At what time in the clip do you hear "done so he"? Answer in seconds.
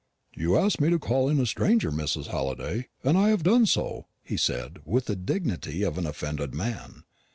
3.43-4.35